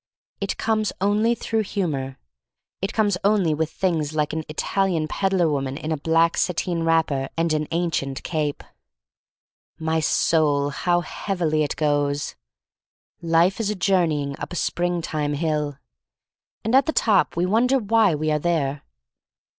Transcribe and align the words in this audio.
It 0.39 0.57
comes 0.57 0.91
only 0.99 1.35
through 1.35 1.61
humor. 1.61 2.17
It 2.81 2.91
comes 2.91 3.19
only 3.23 3.53
with 3.53 3.69
things 3.69 4.15
like 4.15 4.33
an 4.33 4.43
Italian 4.49 5.07
peddler 5.07 5.47
woman 5.47 5.77
in 5.77 5.91
a 5.91 5.95
black 5.95 6.37
satine 6.37 6.81
wrapper 6.81 7.29
and 7.37 7.53
an 7.53 7.67
ancient 7.69 8.23
cape. 8.23 8.63
My 9.77 9.99
soul— 9.99 10.69
how 10.71 11.01
heavily 11.01 11.61
it 11.61 11.75
goes. 11.75 12.33
Life 13.21 13.59
is 13.59 13.69
a 13.69 13.75
journeying 13.75 14.35
up 14.39 14.51
a 14.51 14.55
spring 14.55 15.03
time 15.03 15.35
hill. 15.35 15.77
And 16.65 16.73
at 16.73 16.87
the 16.87 16.93
top 16.93 17.37
we 17.37 17.45
wonder 17.45 17.77
why 17.77 18.15
we 18.15 18.31
are 18.31 18.39
there. 18.39 18.81